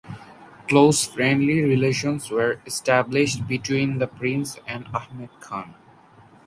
Close 0.67 1.05
friendly 1.05 1.61
relations 1.61 2.31
were 2.31 2.59
established 2.65 3.47
between 3.47 3.99
the 3.99 4.07
prince 4.07 4.57
and 4.65 4.87
Ahmed 4.95 5.29
Khan. 5.41 5.75